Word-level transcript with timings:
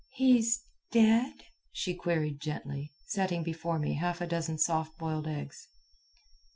"He 0.15 0.39
is 0.39 0.59
dead?" 0.91 1.43
she 1.71 1.93
queried 1.93 2.41
gently, 2.41 2.91
setting 3.05 3.43
before 3.43 3.77
me 3.77 3.93
half 3.93 4.19
a 4.19 4.25
dozen 4.25 4.57
soft 4.57 4.97
boiled 4.97 5.27
eggs. 5.27 5.67